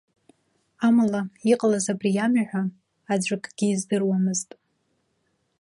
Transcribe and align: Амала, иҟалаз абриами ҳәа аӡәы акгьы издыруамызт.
Амала, 0.87 1.21
иҟалаз 1.51 1.85
абриами 1.93 2.43
ҳәа 2.49 2.63
аӡәы 3.13 3.35
акгьы 3.39 3.67
издыруамызт. 3.69 4.49